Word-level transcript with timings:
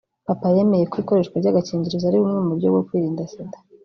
Papa 0.27 0.47
yemeye 0.55 0.83
ko 0.91 0.95
ikoreshwa 1.03 1.35
ry’agakingirizo 1.41 2.05
ari 2.07 2.17
bumwe 2.21 2.39
mu 2.41 2.51
buryo 2.51 2.67
bwo 2.73 2.81
kwirinda 2.87 3.29
Sida 3.31 3.57